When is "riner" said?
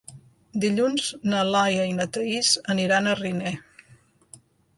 3.21-3.53